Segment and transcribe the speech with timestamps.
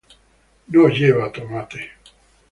[0.77, 1.85] No lleva tomate.